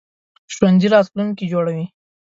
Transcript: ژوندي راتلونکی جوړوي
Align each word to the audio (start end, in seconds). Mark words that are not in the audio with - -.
ژوندي 0.53 0.87
راتلونکی 0.93 1.45
جوړوي 1.51 1.85